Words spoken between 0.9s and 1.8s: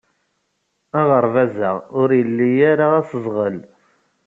Aɣerbaz-a